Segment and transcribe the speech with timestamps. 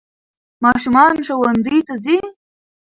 [0.63, 2.17] ماشومان ښونځي ته ځي